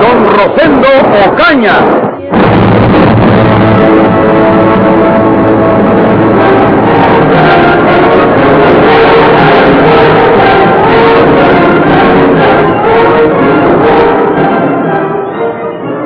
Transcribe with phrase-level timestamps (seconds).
[0.00, 0.88] Don Rosendo
[1.26, 1.76] Ocaña.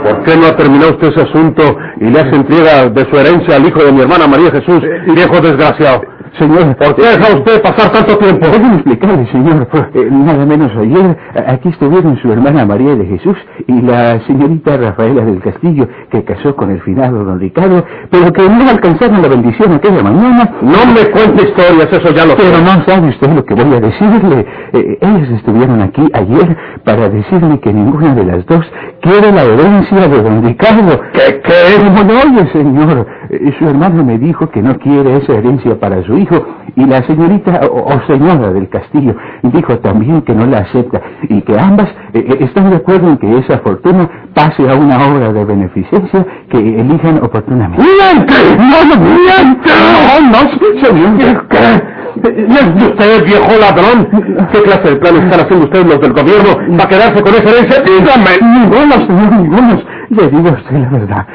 [0.04, 1.62] ¿Por qué no ha terminado usted ese asunto
[2.00, 4.82] y le hace entrega de su herencia al hijo de mi hermana María Jesús,
[5.14, 6.17] viejo desgraciado?
[6.38, 8.46] Señor, ¿Por qué deja usted pasar tanto tiempo?
[8.46, 9.68] Déjeme explicarle, señor.
[9.94, 14.76] Eh, nada menos ayer, a- aquí estuvieron su hermana María de Jesús y la señorita
[14.76, 19.28] Rafaela del Castillo, que casó con el finado don Ricardo, pero que no alcanzaron la
[19.28, 20.50] bendición aquella mañana.
[20.62, 22.36] No me cuente historias, eso ya lo sé.
[22.38, 24.46] Pero no sabe usted lo que voy a decirle.
[24.72, 28.64] Eh, ellas estuvieron aquí ayer para decirme que ninguna de las dos
[29.08, 31.00] quiere la herencia de don Ricardo.
[31.12, 31.76] ¿Qué, qué?
[31.78, 33.06] ¿Cómo no oye, señor?
[33.30, 37.02] Eh, Su hermano me dijo que no quiere esa herencia para su hijo y la
[37.06, 41.88] señorita o, o señora del castillo dijo también que no la acepta y que ambas
[42.14, 46.26] eh, eh, están de acuerdo en que esa fortuna pase a una obra de beneficencia
[46.50, 47.82] que elijan oportunamente.
[47.84, 48.34] ¡Miente!
[48.56, 49.70] ¡No, no miente!
[50.20, 51.48] ¡No, no, señor!
[51.48, 51.97] ¿Qué?
[52.24, 54.08] ¿Y usted, viejo ladrón?
[54.52, 57.82] ¿Qué clase de plan están haciendo ustedes los del gobierno para quedarse con esa herencia?
[57.82, 58.30] Dígame.
[58.42, 59.84] Ningunos, señor, ningunos.
[60.10, 61.26] Le digo a usted la verdad.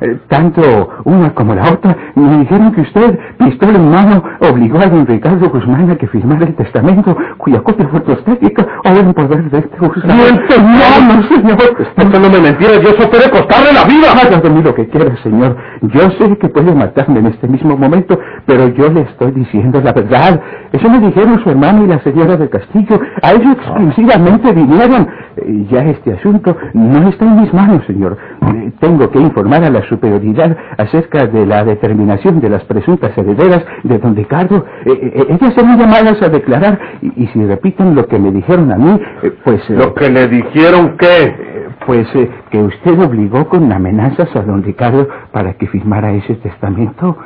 [0.00, 0.62] Eh, Tanto
[1.04, 5.48] una como la otra me dijeron que usted, pistola en mano, obligó a don Ricardo
[5.50, 9.76] Guzmán a que firmara el testamento cuya copia fotostática ahora en poder de este.
[9.80, 10.54] ¡Miente!
[10.58, 11.58] No, no, señor.
[11.80, 14.12] Está echándome mentiras y eso puede costarle la vida.
[14.12, 15.56] Haga de mí lo que quiera, señor.
[15.82, 19.92] Yo sé que puede matarme en este mismo momento, pero yo le estoy diciendo la
[19.92, 20.40] verdad.
[20.72, 23.00] Eso me dijeron su hermano y la señora del Castillo.
[23.22, 25.08] A ellos exclusivamente vinieron.
[25.36, 28.16] Eh, Ya este asunto no está en mis manos, señor.
[28.42, 33.64] Eh, Tengo que informar a la superioridad acerca de la determinación de las presuntas herederas
[33.84, 34.64] de don Ricardo.
[34.84, 38.70] Eh, eh, ellas serán llamadas a declarar y, y si repiten lo que me dijeron
[38.72, 39.60] a mí, eh, pues...
[39.70, 41.24] eh, Lo que le dijeron que...
[41.24, 46.34] eh, Pues eh, que usted obligó con amenazas a don Ricardo para que firmara ese
[46.36, 47.16] testamento.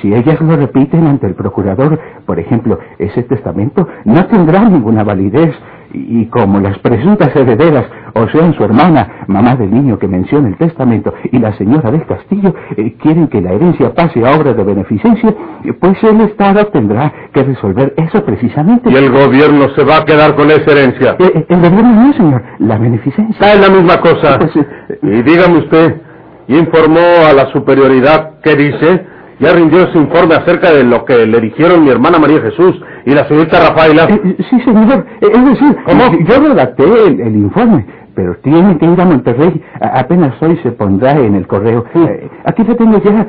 [0.00, 5.54] Si ellas lo repiten ante el procurador, por ejemplo, ese testamento no tendrá ninguna validez.
[5.92, 10.56] Y, como las presuntas herederas, o sean su hermana, mamá del niño que menciona el
[10.56, 14.64] testamento, y la señora del castillo, eh, quieren que la herencia pase a obra de
[14.64, 15.34] beneficencia,
[15.80, 18.90] pues el Estado tendrá que resolver eso precisamente.
[18.90, 21.16] Y el gobierno se va a quedar con esa herencia.
[21.18, 23.54] Eh, eh, el gobierno no, señor, la beneficencia.
[23.54, 24.38] En la misma cosa.
[24.38, 26.00] Pues, eh, Y dígame usted,
[26.48, 29.15] ¿ya informó a la superioridad qué dice?
[29.38, 33.10] ¿Ya rindió ese informe acerca de lo que le dijeron mi hermana María Jesús y
[33.12, 34.04] la señorita Rafaela?
[34.04, 35.04] Eh, eh, sí, señor.
[35.20, 36.02] Eh, es decir, ¿Cómo?
[36.26, 39.62] yo redacté el, el informe, pero tiene que ir a Monterrey.
[39.80, 41.84] A- apenas hoy se pondrá en el correo.
[41.94, 43.26] Eh, aquí lo tengo ya.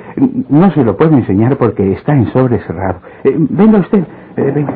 [0.49, 3.01] No se lo puedo enseñar porque está en sobre cerrado.
[3.25, 3.99] Eh, venga usted.
[4.37, 4.73] Eh, venga.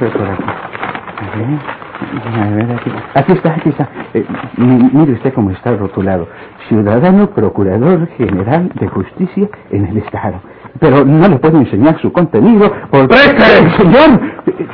[0.00, 0.44] Ve por aquí.
[0.44, 1.83] A ver.
[2.00, 2.90] A ver, aquí.
[3.14, 3.88] Aquí está, aquí está.
[4.14, 4.24] Eh,
[4.56, 6.28] mi- mire usted cómo está rotulado.
[6.68, 10.40] Ciudadano Procurador General de Justicia en el Estado.
[10.80, 13.06] Pero no le puedo enseñar su contenido porque...
[13.08, 13.70] ¡Preste!
[13.76, 14.20] ¡Señor!
[14.46, 14.66] Eh,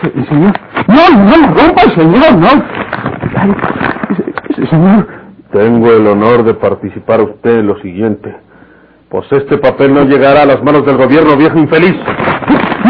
[0.00, 0.52] se- Señor...
[0.88, 2.38] ¡No, no la rompa, señor!
[2.38, 2.64] ¡No!
[3.36, 5.06] Ay, señor...
[5.52, 8.34] Tengo el honor de participar a usted en lo siguiente.
[9.10, 11.94] Pues este papel no llegará a las manos del gobierno viejo infeliz.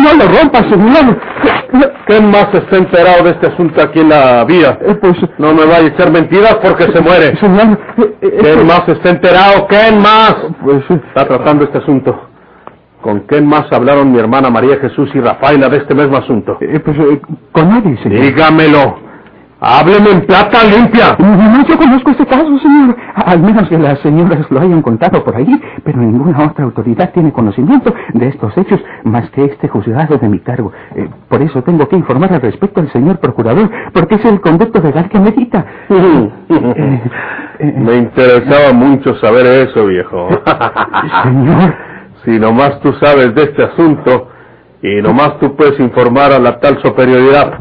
[0.02, 1.20] ¡No lo rompa, señor!
[2.06, 4.78] ¿Quién más está enterado de este asunto aquí en la vía?
[4.82, 5.16] Eh, pues...
[5.38, 7.36] No me vaya a echar mentiras porque se muere.
[7.38, 7.78] Señor...
[7.98, 9.66] eh, eh, ¿Quién más está enterado?
[9.68, 10.34] ¿Quién más?
[10.62, 10.82] Pues...
[10.90, 12.28] eh, Está tratando este asunto.
[13.00, 16.56] ¿Con quién más hablaron mi hermana María Jesús y Rafaela de este mismo asunto?
[16.60, 17.20] eh, pues eh,
[17.52, 18.20] con nadie, señor.
[18.22, 19.11] Dígamelo.
[19.64, 21.14] Hábleme en plata limpia.
[21.20, 22.96] No, no, yo conozco este caso, señor.
[23.14, 27.32] Al menos que las señoras lo hayan contado por ahí, pero ninguna otra autoridad tiene
[27.32, 30.72] conocimiento de estos hechos más que este juzgado de mi cargo.
[30.96, 34.80] Eh, por eso tengo que informar al respecto al señor procurador, porque es el conducto
[34.82, 35.64] legal que medita.
[35.90, 36.30] Eh,
[37.60, 40.28] eh, Me interesaba mucho saber eso, viejo.
[41.22, 41.74] señor,
[42.24, 44.28] si nomás tú sabes de este asunto
[44.82, 47.54] y nomás tú puedes informar a la tal superioridad,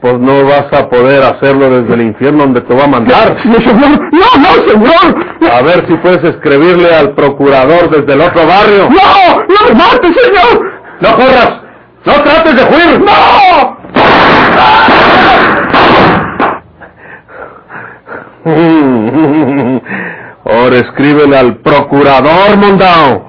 [0.00, 3.36] pues, no vas a poder hacerlo desde el infierno donde te va a mandar.
[3.44, 5.16] no, señor, no, no, señor.
[5.52, 8.88] A ver si puedes escribirle al procurador desde el otro barrio.
[8.90, 10.72] No, no me mate, señor.
[11.00, 11.60] ¡No corras!
[12.04, 13.00] ¡No trates de huir!
[13.00, 13.76] ¡No!
[20.44, 23.26] Ahora escríbele al procurador, Mondao.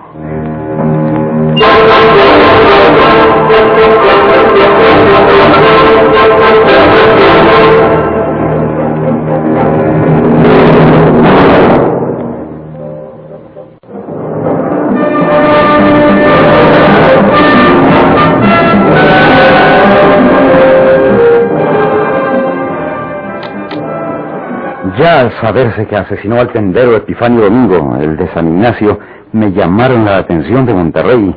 [25.48, 29.00] Saberse que asesinó al tendero Epifanio Domingo, el de San Ignacio,
[29.32, 31.34] me llamaron la atención de Monterrey.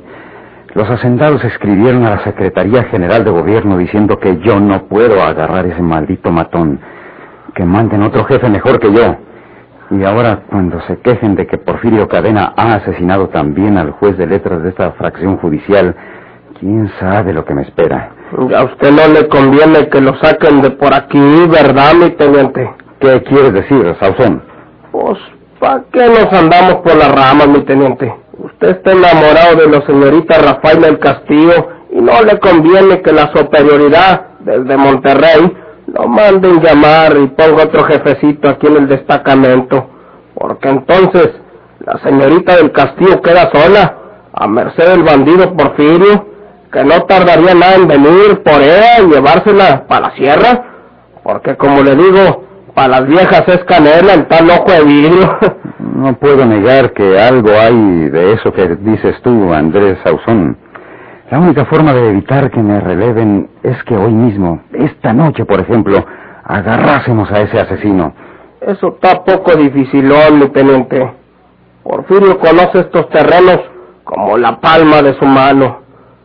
[0.75, 5.67] Los hacendados escribieron a la Secretaría General de Gobierno diciendo que yo no puedo agarrar
[5.67, 6.81] ese maldito matón,
[7.55, 9.17] que manden otro jefe mejor que yo.
[9.93, 14.27] Y ahora, cuando se quejen de que Porfirio Cadena ha asesinado también al juez de
[14.27, 15.95] letras de esta fracción judicial,
[16.59, 18.11] quién sabe lo que me espera.
[18.57, 22.71] A usted no le conviene que lo saquen de por aquí, ¿verdad, mi teniente?
[23.01, 24.43] ¿Qué quieres decir, Sauzón?
[24.93, 25.19] Pues,
[25.59, 28.15] ¿para qué nos andamos por las ramas, mi teniente?
[28.37, 33.33] Usted está enamorado de la señorita Rafael del Castillo y no le conviene que la
[33.35, 35.57] superioridad desde Monterrey
[35.87, 39.89] lo manden llamar y ponga otro jefecito aquí en el destacamento,
[40.35, 41.31] porque entonces
[41.81, 43.97] la señorita del Castillo queda sola,
[44.35, 46.27] a merced del bandido Porfirio,
[46.71, 50.65] que no tardaría nada en venir por ella y llevársela para la sierra,
[51.25, 55.39] porque como le digo, para las viejas es canela el tal ojo de vidrio.
[56.01, 60.57] No puedo negar que algo hay de eso que dices tú, Andrés Sauzón.
[61.31, 65.61] La única forma de evitar que me releven es que hoy mismo, esta noche, por
[65.61, 66.03] ejemplo,
[66.43, 68.15] agarrásemos a ese asesino.
[68.63, 71.13] Eso está poco dificilón, mi teniente.
[71.83, 73.61] Porfirio conoce estos terrenos
[74.05, 75.81] como la palma de su mano.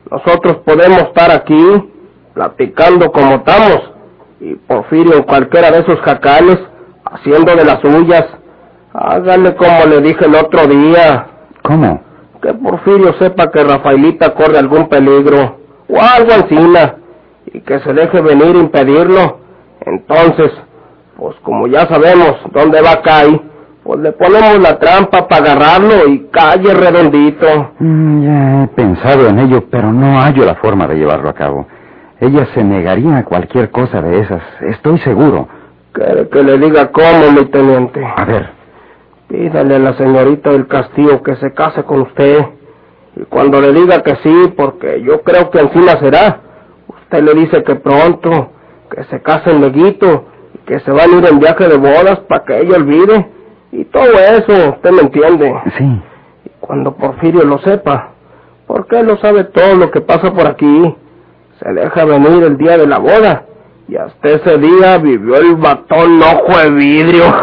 [0.10, 1.92] Nosotros podemos estar aquí
[2.34, 3.95] platicando como estamos
[4.40, 6.60] y Porfirio en cualquiera de esos jacales
[7.06, 8.26] haciendo de las suyas.
[8.94, 11.28] Hágale como le dije el otro día.
[11.62, 12.02] ¿Cómo?
[12.42, 15.58] Que Porfirio sepa que Rafaelita corre algún peligro
[15.90, 16.96] o algo encima
[17.54, 19.40] y que se deje venir a impedirlo.
[19.82, 20.52] Entonces,
[21.18, 23.42] pues como ya sabemos dónde va Kai,
[23.84, 27.74] pues le ponemos la trampa para agarrarlo y calle redondito.
[27.80, 31.68] Mm, ya he pensado en ello, pero no hallo la forma de llevarlo a cabo.
[32.20, 35.48] Ella se negaría a cualquier cosa de esas, estoy seguro.
[35.92, 38.06] ¿Quiere que le diga cómo, mi teniente?
[38.06, 38.50] A ver,
[39.28, 42.46] Pídale a la señorita del Castillo que se case con usted.
[43.16, 46.42] Y cuando le diga que sí, porque yo creo que encima será,
[46.88, 48.52] usted le dice que pronto,
[48.92, 52.44] que se casen leguito, y que se van a ir en viaje de bodas para
[52.44, 53.28] que ella olvide.
[53.72, 55.56] Y todo eso, usted me entiende.
[55.78, 56.02] sí.
[56.46, 58.12] Y cuando Porfirio lo sepa,
[58.68, 60.96] porque él lo sabe todo lo que pasa por aquí,
[61.60, 63.44] se deja venir el día de la boda.
[63.88, 67.24] Y hasta ese día vivió el batón ojo de vidrio.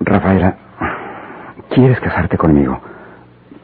[0.00, 0.56] Rafaela,
[1.68, 2.80] ¿quieres casarte conmigo?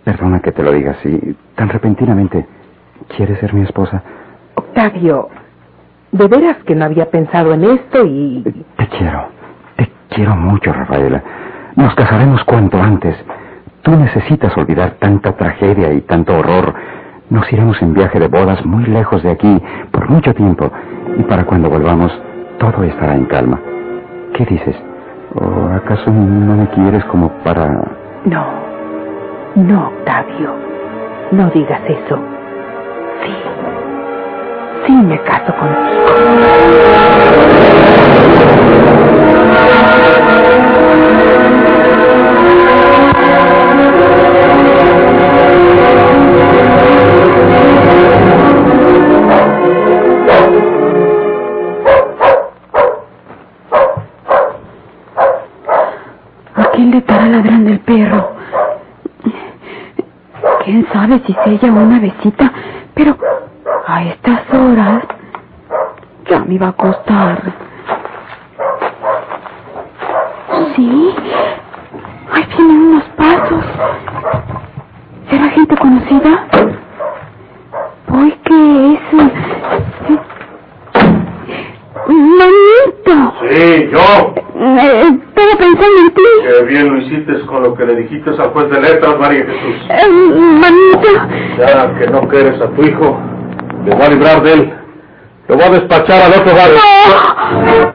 [0.05, 2.47] Perdona que te lo diga así, tan repentinamente.
[3.17, 4.03] ¿Quieres ser mi esposa?
[4.55, 5.29] Octavio,
[6.13, 8.43] de veras que no había pensado en esto y...
[8.77, 9.27] Te quiero.
[9.77, 11.23] Te quiero mucho, Rafaela.
[11.77, 13.17] Nos casaremos cuanto antes.
[13.83, 16.75] Tú necesitas olvidar tanta tragedia y tanto horror.
[17.31, 20.71] Nos iremos en viaje de bodas muy lejos de aquí, por mucho tiempo.
[21.19, 22.17] Y para cuando volvamos,
[22.59, 23.61] todo estará en calma.
[24.35, 24.77] ¿Qué dices?
[25.35, 27.69] ¿O acaso no me quieres como para...
[28.25, 28.47] No,
[29.57, 30.55] no, Octavio,
[31.33, 32.34] no digas eso.
[33.23, 33.35] Sí,
[34.87, 37.15] sí me caso contigo.
[56.57, 58.33] ¿A quién le estará ladrando el perro?
[60.65, 62.53] ¿Quién sabe si se ella una besita?
[62.95, 63.17] Pero
[63.87, 65.03] a estas horas
[66.29, 67.43] ya me iba a acostar.
[70.77, 71.15] Sí,
[72.33, 73.65] ahí vienen unos pasos.
[75.29, 76.47] ¿Será gente conocida?
[78.09, 79.01] Voy que es...
[82.07, 83.35] ¡Manito!
[83.41, 84.35] Sí, yo.
[84.57, 86.23] Eh, estaba pensando en ti.
[86.43, 89.77] Qué bien lo hiciste con lo que le dijiste al juez de letras, María Jesús.
[89.91, 91.09] Eh, manito.
[91.59, 93.19] Ya que no quieres a tu hijo,
[93.85, 94.73] te voy a librar de él.
[95.47, 96.79] Te voy a despachar al otro barrio.
[97.53, 97.94] No.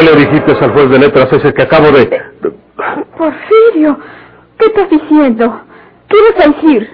[0.00, 2.08] ¿Qué le dijiste al juez de letras ese que acabo de...
[3.18, 3.98] Porfirio,
[4.58, 5.60] ¿qué estás diciendo?
[6.08, 6.88] ¿Qué vas a decir?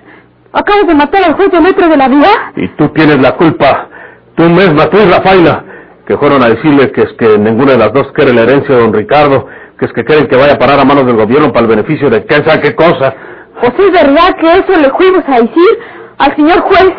[0.53, 2.53] ¿Acabas de matar al juez de letras de la vía?
[2.57, 3.89] Y tú tienes la culpa.
[4.35, 5.65] Tú misma, tú y Rafaela,
[6.05, 8.81] que fueron a decirle que es que ninguna de las dos quiere la herencia de
[8.81, 9.47] don Ricardo,
[9.79, 12.11] que es que quieren que vaya a parar a manos del gobierno para el beneficio
[12.11, 13.15] de quién sabe qué cosa.
[13.61, 15.79] Pues es verdad que eso le fuimos a decir
[16.19, 16.93] al señor juez.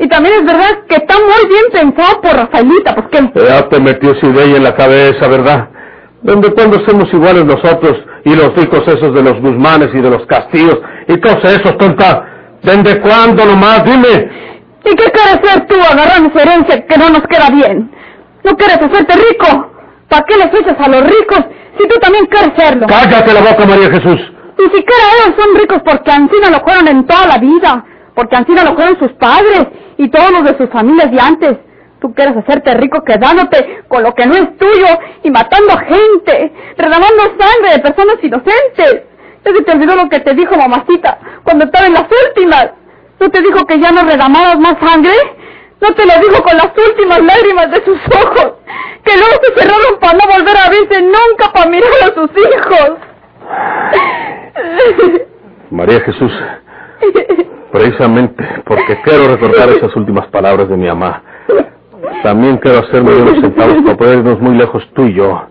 [0.00, 3.46] Y también es verdad que está muy bien pensado por Rafaelita, pues que...
[3.46, 5.68] Ya te metió esa idea en la cabeza, ¿verdad?
[6.22, 10.24] ¿Desde cuándo somos iguales nosotros y los ricos esos de los Guzmanes y de los
[10.24, 12.24] Castillos y todos esos, tonta?
[12.62, 13.84] ¿Desde cuándo nomás?
[13.84, 14.30] Dime.
[14.86, 17.90] ¿Y qué quieres hacer tú agarrando herencia que no nos queda bien?
[18.42, 19.70] ¿No quieres hacerte rico?
[20.08, 21.44] ¿Para qué les echas a los ricos
[21.78, 22.86] si tú también quieres serlo?
[22.86, 24.20] Cállate la boca, María Jesús.
[24.58, 28.64] Ni siquiera ellos son ricos porque Ancina lo fueron en toda la vida, porque Ancina
[28.64, 29.66] lo fueron sus padres
[30.00, 31.58] y todos los de sus familias de antes.
[32.00, 34.86] Tú quieres hacerte rico quedándote con lo que no es tuyo
[35.22, 39.02] y matando gente, derramando sangre de personas inocentes.
[39.44, 42.70] Ya se te olvidó lo que te dijo mamacita cuando estaba en las últimas.
[43.20, 45.12] ¿No te dijo que ya no redamaras más sangre?
[45.82, 48.54] ¿No te lo dijo con las últimas lágrimas de sus ojos?
[49.04, 52.92] Que luego se cerraron para no volver a verse nunca para mirar a sus hijos.
[55.70, 56.32] María Jesús,
[57.72, 61.22] precisamente porque quiero recordar esas últimas palabras de mi mamá,
[62.22, 65.46] también quiero hacerme unos centavos para poder irnos muy lejos tú y yo.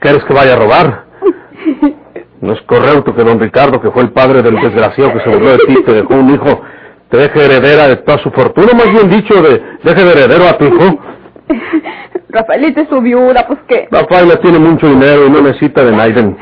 [0.00, 1.04] ¿Quieres que vaya a robar?
[2.40, 5.50] No es correcto que don Ricardo, que fue el padre del desgraciado que se burló
[5.50, 6.62] de ti, te dejó un hijo,
[7.10, 10.56] te deje heredera de toda su fortuna, más bien dicho, de deje de heredero a
[10.56, 10.98] tu hijo.
[12.28, 13.88] Rafaelita es su viuda, pues qué.
[13.90, 16.36] Rafaela tiene mucho dinero y no necesita de Naiden.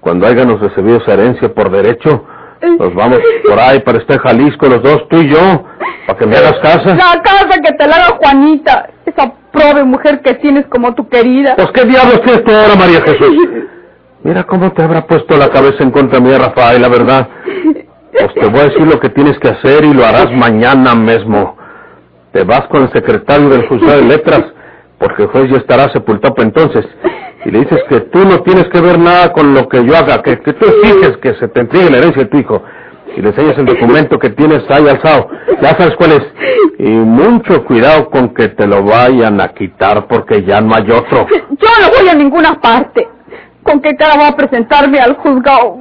[0.00, 2.24] Cuando hayamos recibido esa herencia por derecho,
[2.62, 5.64] nos vamos por ahí para este Jalisco los dos, tú y yo,
[6.06, 6.94] para que me hagas casa.
[6.94, 11.56] La casa que te la haga Juanita, esa pobre mujer que tienes como tu querida.
[11.56, 13.36] Pues qué diablos tienes tú ahora, María Jesús.
[14.22, 17.28] Mira cómo te habrá puesto la cabeza en contra mía, Rafael, la verdad.
[18.12, 21.56] Pues te voy a decir lo que tienes que hacer y lo harás mañana mismo.
[22.32, 24.42] Te vas con el secretario del juzgado de letras,
[24.98, 26.86] porque el juez ya estará sepultado para entonces.
[27.44, 30.22] Y le dices que tú no tienes que ver nada con lo que yo haga,
[30.22, 32.62] que, que tú exiges que se te entregue la herencia de tu hijo.
[33.16, 35.28] Y le enseñas el documento que tienes ahí alzado.
[35.62, 36.22] Ya sabes cuál es.
[36.78, 41.26] Y mucho cuidado con que te lo vayan a quitar, porque ya no hay otro.
[41.30, 43.08] Yo no voy a ninguna parte.
[43.62, 45.78] ¿Con qué cara voy a presentarme al juzgado?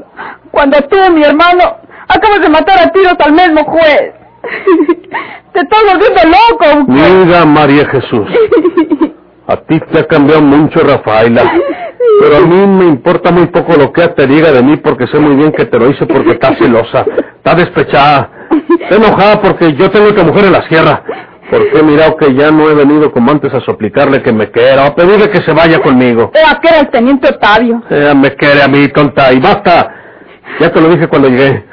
[0.52, 4.14] Cuando tú, mi hermano, acabas de matar a tiros al mismo juez.
[5.54, 6.86] Te estás volviendo loco.
[6.88, 8.28] Mira, María Jesús.
[9.48, 11.44] A ti te ha cambiado mucho, Rafaela.
[12.20, 15.20] Pero a mí me importa muy poco lo que te diga de mí porque sé
[15.20, 18.48] muy bien que te lo hice porque estás celosa, estás despechada,
[18.80, 21.04] está enojada porque yo tengo otra mujer en la sierra.
[21.50, 24.84] Porque he mirado que ya no he venido como antes a suplicarle que me quiera
[24.84, 26.32] o a pedirle que se vaya conmigo.
[26.34, 27.84] Era que era el teniente Octavio.
[27.88, 29.94] Ella me quiere a mí, tonta, y basta.
[30.60, 31.64] Ya te lo dije cuando llegué.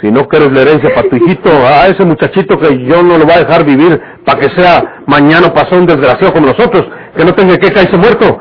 [0.00, 3.24] Si no quieres la herencia para tu hijito, a ese muchachito que yo no lo
[3.24, 6.86] voy a dejar vivir para que sea mañana pasó un desgraciado como nosotros,
[7.16, 8.40] que no tenga que caerse muerto.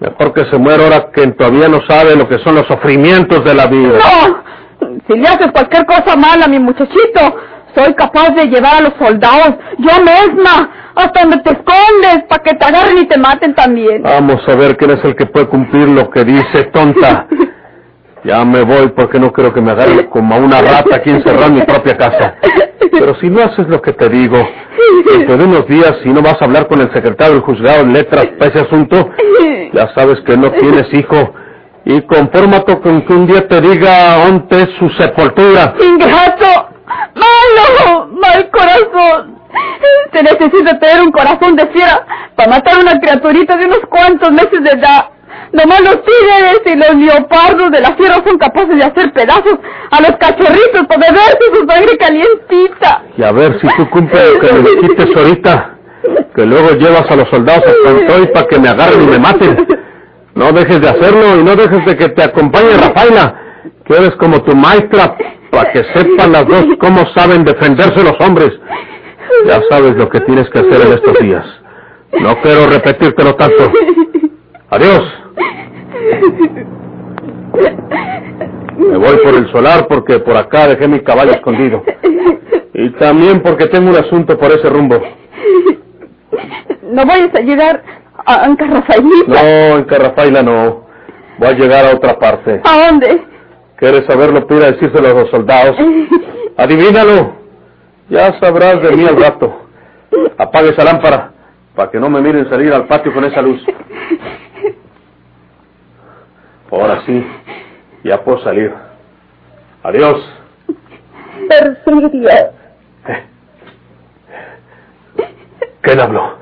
[0.00, 3.54] Mejor que se muera ahora que todavía no sabe lo que son los sufrimientos de
[3.54, 3.98] la vida.
[3.98, 4.42] No,
[5.06, 7.36] si le haces cualquier cosa mala a mi muchachito,
[7.74, 12.54] soy capaz de llevar a los soldados, yo misma, hasta donde te escondes, para que
[12.54, 14.02] te agarren y te maten también.
[14.02, 17.26] Vamos a ver quién es el que puede cumplir lo que dice, tonta.
[18.24, 21.46] Ya me voy porque no creo que me agarren como a una rata aquí encerrada
[21.46, 22.36] en mi propia casa.
[22.92, 24.38] Pero si no haces lo que te digo,
[25.10, 27.92] dentro de unos días, si no vas a hablar con el secretario del juzgado en
[27.92, 29.10] letras para ese asunto,
[29.72, 31.34] ya sabes que no tienes hijo.
[31.84, 35.74] Y confórmate con que un día te diga dónde es su sepultura.
[35.80, 36.68] ¡Ingrato!
[37.16, 38.06] ¡Malo!
[38.06, 39.38] ¡Mal corazón!
[40.12, 44.30] Se necesita tener un corazón de fiera para matar a una criaturita de unos cuantos
[44.30, 45.08] meses de edad.
[45.52, 49.58] Nomás los tigres y los leopardos de la sierra son capaces de hacer pedazos
[49.90, 53.02] a los cachorritos para beberse su sangre calientita.
[53.18, 55.78] Y a ver si tú cumples lo que me dijiste ahorita.
[56.34, 59.68] Que luego llevas a los soldados a Pantoy para que me agarren y me maten.
[60.34, 63.34] No dejes de hacerlo y no dejes de que te acompañe Rafaela,
[63.84, 65.14] que eres como tu maestra,
[65.50, 68.50] para que sepan las dos cómo saben defenderse los hombres.
[69.46, 71.44] Ya sabes lo que tienes que hacer en estos días.
[72.20, 73.70] No quiero repetírtelo tanto.
[74.72, 75.02] Adiós.
[78.78, 81.84] Me voy por el solar porque por acá dejé mi caballo escondido.
[82.72, 84.98] Y también porque tengo un asunto por ese rumbo.
[86.90, 87.82] ¿No vayas a llegar
[88.24, 89.26] a Anca Rafaelita?
[89.26, 90.86] No, en Carrafaila no.
[91.36, 92.62] Voy a llegar a otra parte.
[92.64, 93.22] ¿A dónde?
[93.76, 94.46] ¿Quieres saberlo?
[94.46, 95.76] Pida decírselo a los soldados.
[96.56, 97.36] Adivínalo.
[98.08, 99.54] Ya sabrás de mí al rato.
[100.38, 101.32] Apague esa lámpara.
[101.74, 103.62] para que no me miren salir al patio con esa luz.
[106.72, 107.22] Ahora sí,
[108.02, 108.72] ya puedo salir.
[109.82, 110.26] Adiós.
[111.46, 112.30] Perfidio.
[112.30, 113.24] Eh.
[115.82, 116.38] ¿Quién habló?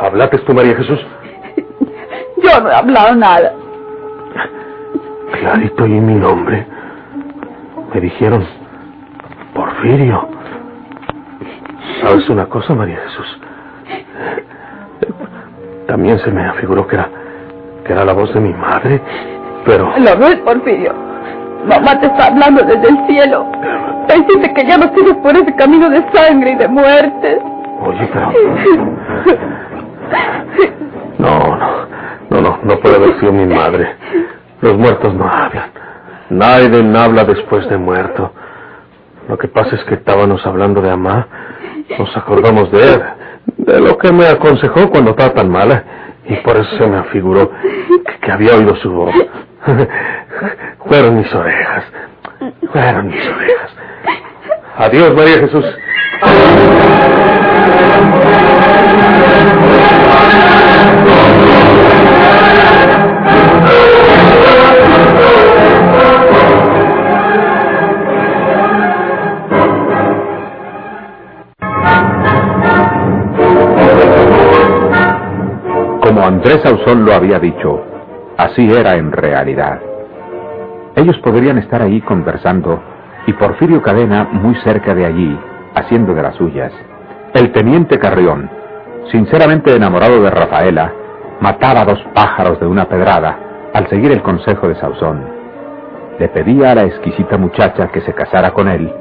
[0.00, 0.98] ¿Hablaste tú, María Jesús?
[2.42, 3.52] Yo no he hablado nada.
[5.32, 6.66] Clarito y mi nombre.
[7.94, 8.44] Me dijeron
[9.54, 10.28] Porfirio.
[12.02, 13.40] ¿Sabes una cosa, María Jesús?
[15.86, 17.08] También se me afiguró que era,
[17.92, 19.00] era la voz de mi madre,
[19.64, 19.92] pero...
[19.98, 20.94] Lo ves, Porfirio.
[21.66, 23.46] Mamá te está hablando desde el cielo.
[24.06, 27.38] Te dice que ya no sigues por ese camino de sangre y de muerte.
[27.80, 28.32] Oye, pero...
[31.18, 31.86] No, no,
[32.30, 33.96] no, no, no puede haber sido mi madre.
[34.60, 35.70] Los muertos no hablan.
[36.30, 38.32] Nadie habla después de muerto.
[39.28, 41.26] Lo que pasa es que estábamos hablando de Amá.
[41.98, 43.02] Nos acordamos de él,
[43.56, 45.84] de lo que me aconsejó cuando estaba tan mala.
[46.28, 49.14] Y por eso se me afiguró que, que había oído su voz.
[50.86, 51.84] Fueron mis orejas.
[52.72, 53.70] Fueron mis orejas.
[54.76, 55.64] Adiós, María Jesús.
[76.58, 77.80] Andrés Ausón lo había dicho,
[78.36, 79.78] así era en realidad.
[80.96, 82.82] Ellos podrían estar ahí conversando
[83.28, 85.38] y Porfirio Cadena muy cerca de allí,
[85.76, 86.72] haciendo de las suyas.
[87.32, 88.50] El teniente Carrión,
[89.12, 90.92] sinceramente enamorado de Rafaela,
[91.40, 93.38] mataba a dos pájaros de una pedrada
[93.72, 95.24] al seguir el consejo de Sauzón.
[96.18, 98.92] Le pedía a la exquisita muchacha que se casara con él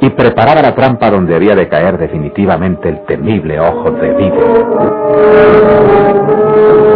[0.00, 4.32] y preparara la trampa donde había de caer definitivamente el temible ojo de
[6.56, 6.95] Yo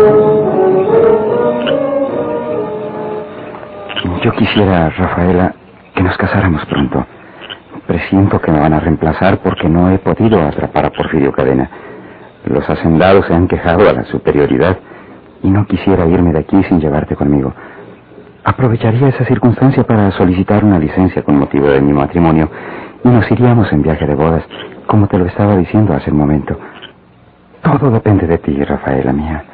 [4.41, 5.55] quisiera, Rafaela,
[5.95, 7.05] que nos casáramos pronto.
[7.87, 11.69] Presiento que me van a reemplazar porque no he podido atrapar a Porfirio Cadena.
[12.47, 14.79] Los hacendados se han quejado a la superioridad
[15.43, 17.53] y no quisiera irme de aquí sin llevarte conmigo.
[18.43, 22.51] Aprovecharía esa circunstancia para solicitar una licencia con motivo de mi matrimonio
[23.05, 24.45] y nos iríamos en viaje de bodas,
[24.87, 26.59] como te lo estaba diciendo hace un momento.
[27.63, 29.45] Todo depende de ti, Rafaela mía.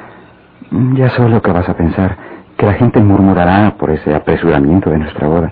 [0.93, 4.99] Ya sé lo que vas a pensar, que la gente murmurará por ese apresuramiento de
[4.99, 5.51] nuestra boda.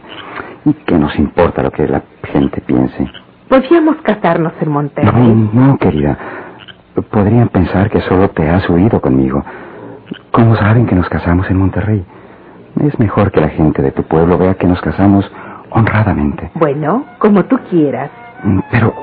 [0.66, 3.08] ¿Y qué nos importa lo que la gente piense?
[3.48, 5.50] Podríamos casarnos en Monterrey.
[5.54, 6.18] No, no, querida.
[7.12, 9.44] Podrían pensar que solo te has huido conmigo.
[10.32, 12.04] ¿Cómo saben que nos casamos en Monterrey?
[12.84, 15.30] Es mejor que la gente de tu pueblo vea que nos casamos
[15.70, 16.52] honradamente.
[16.56, 18.10] Bueno, como tú quieras.
[18.44, 18.94] Mm, Pero,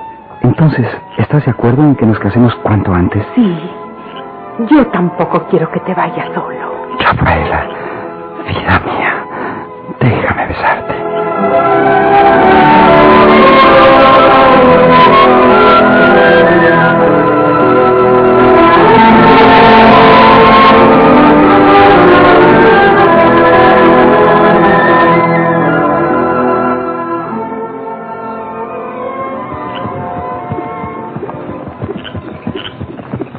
[0.43, 0.87] entonces,
[1.19, 3.25] ¿estás de acuerdo en que nos casemos cuanto antes?
[3.35, 3.57] Sí.
[4.71, 6.73] Yo tampoco quiero que te vayas solo.
[6.99, 7.67] Rafaela,
[8.43, 9.27] vida mía,
[10.01, 10.95] déjame besarte.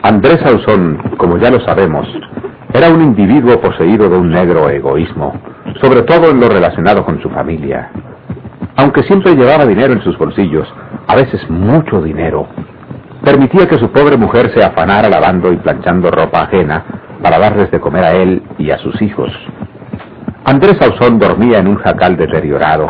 [0.04, 2.06] Andrés Ausón, como ya lo sabemos,
[2.84, 5.34] era un individuo poseído de un negro egoísmo,
[5.82, 7.90] sobre todo en lo relacionado con su familia.
[8.76, 10.68] Aunque siempre llevaba dinero en sus bolsillos,
[11.08, 12.46] a veces mucho dinero,
[13.24, 16.84] permitía que su pobre mujer se afanara lavando y planchando ropa ajena
[17.22, 19.32] para darles de comer a él y a sus hijos.
[20.44, 22.90] Andrés Ausón dormía en un jacal deteriorado,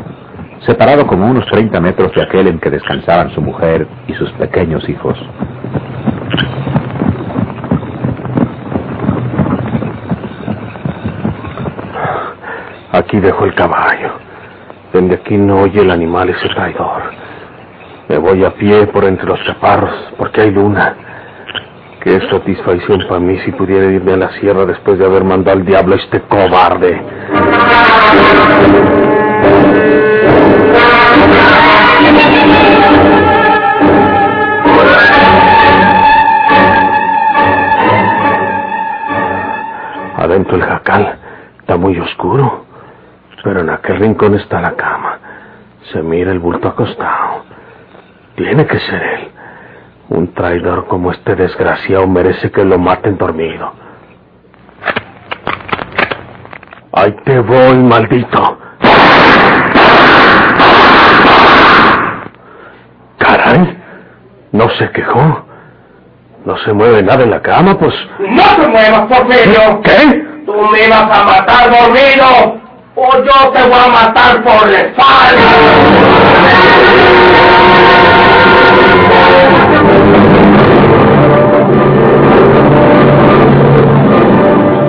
[0.65, 4.89] separado como unos 30 metros de aquel en que descansaban su mujer y sus pequeños
[4.89, 5.19] hijos.
[12.93, 14.11] Aquí dejo el caballo.
[14.93, 17.01] Desde aquí no oye el animal ese traidor.
[18.07, 20.95] Me voy a pie por entre los chaparros, porque hay luna.
[22.03, 25.65] Qué satisfacción para mí si pudiera irme a la sierra después de haber mandado al
[25.65, 27.01] diablo a este cobarde.
[40.15, 41.17] Adentro el jacal
[41.59, 42.65] está muy oscuro,
[43.43, 45.19] pero en aquel rincón está la cama.
[45.91, 47.43] Se mira el bulto acostado.
[48.35, 49.31] Tiene que ser él.
[50.09, 53.73] Un traidor como este desgraciado merece que lo maten dormido.
[56.93, 58.57] Ahí te voy, maldito.
[63.17, 63.77] Caray,
[64.51, 65.45] no se quejó.
[66.45, 67.95] No se mueve nada en la cama, pues.
[68.19, 69.81] ¡No te muevas, Porfirio!
[69.81, 70.27] ¿Qué?
[70.45, 72.62] Tú me ibas a matar dormido,
[72.95, 74.93] o yo te voy a matar por la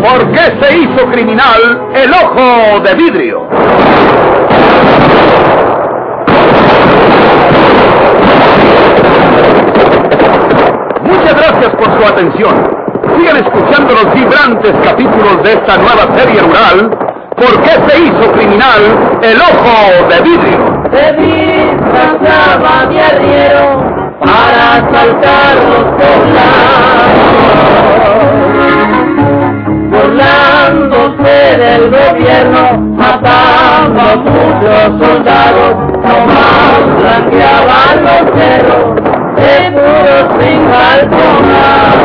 [0.03, 3.49] ¿Por qué se hizo criminal el ojo de vidrio?
[11.03, 12.85] Muchas gracias por su atención.
[13.17, 17.04] Sigan escuchando los vibrantes capítulos de esta nueva serie rural.
[17.37, 20.83] ¿Por qué se hizo criminal el ojo de vidrio?
[20.93, 23.83] Se disfrazaba de arriero
[24.25, 26.95] para asaltar los poblados.
[29.91, 38.95] Burlándose del gobierno, matando a muchos soldados, nomás blanqueaban los cerros
[39.37, 42.04] de puros sin balconados.